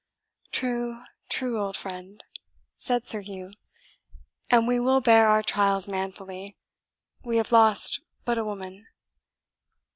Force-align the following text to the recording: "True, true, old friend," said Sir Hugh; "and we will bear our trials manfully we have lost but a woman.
"True, 0.51 1.03
true, 1.29 1.59
old 1.59 1.77
friend," 1.77 2.23
said 2.75 3.07
Sir 3.07 3.19
Hugh; 3.21 3.53
"and 4.49 4.67
we 4.67 4.79
will 4.79 4.99
bear 4.99 5.27
our 5.27 5.43
trials 5.43 5.87
manfully 5.87 6.57
we 7.23 7.37
have 7.37 7.51
lost 7.51 8.01
but 8.25 8.39
a 8.39 8.43
woman. 8.43 8.87